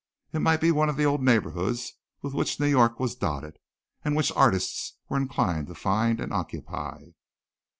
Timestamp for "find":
5.75-6.19